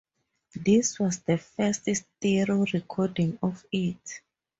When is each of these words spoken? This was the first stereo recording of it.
This 0.55 0.99
was 0.99 1.19
the 1.19 1.37
first 1.37 1.83
stereo 1.93 2.65
recording 2.73 3.37
of 3.43 3.63
it. 3.71 4.23